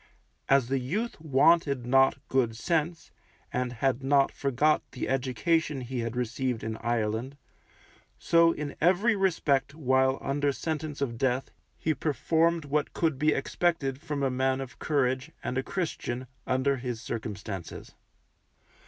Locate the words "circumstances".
16.99-17.93